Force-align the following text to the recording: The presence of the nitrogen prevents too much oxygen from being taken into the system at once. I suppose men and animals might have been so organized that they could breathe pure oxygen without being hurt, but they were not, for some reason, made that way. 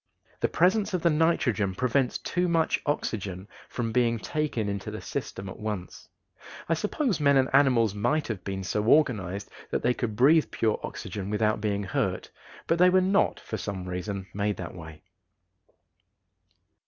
The 0.39 0.47
presence 0.47 0.95
of 0.95 1.03
the 1.03 1.11
nitrogen 1.11 1.75
prevents 1.75 2.17
too 2.17 2.47
much 2.47 2.81
oxygen 2.87 3.47
from 3.69 3.91
being 3.91 4.17
taken 4.17 4.67
into 4.67 4.89
the 4.89 4.99
system 4.99 5.47
at 5.47 5.59
once. 5.59 6.09
I 6.67 6.73
suppose 6.73 7.19
men 7.19 7.37
and 7.37 7.47
animals 7.53 7.93
might 7.93 8.27
have 8.27 8.43
been 8.43 8.63
so 8.63 8.83
organized 8.83 9.51
that 9.69 9.83
they 9.83 9.93
could 9.93 10.15
breathe 10.15 10.49
pure 10.49 10.79
oxygen 10.81 11.29
without 11.29 11.61
being 11.61 11.83
hurt, 11.83 12.31
but 12.65 12.79
they 12.79 12.89
were 12.89 12.99
not, 12.99 13.39
for 13.39 13.57
some 13.57 13.87
reason, 13.87 14.25
made 14.33 14.57
that 14.57 14.73
way. 14.73 15.03